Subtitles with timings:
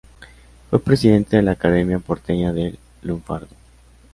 [0.71, 3.49] Fue presidente de la Academia Porteña del Lunfardo.